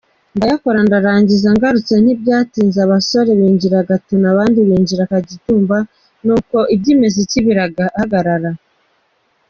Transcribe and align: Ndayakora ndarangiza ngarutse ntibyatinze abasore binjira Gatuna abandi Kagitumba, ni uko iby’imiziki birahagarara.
Ndayakora 0.35 0.79
ndarangiza 0.87 1.47
ngarutse 1.55 1.93
ntibyatinze 1.99 2.77
abasore 2.85 3.31
binjira 3.39 3.87
Gatuna 3.89 4.25
abandi 4.33 4.57
Kagitumba, 5.09 5.77
ni 6.25 6.31
uko 6.37 6.57
iby’imiziki 6.75 7.37
birahagarara. 7.45 8.51